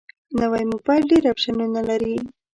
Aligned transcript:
نوی 0.39 0.63
موبایل 0.71 1.03
ډېر 1.11 1.23
اپشنونه 1.31 1.81
لري 1.89 2.15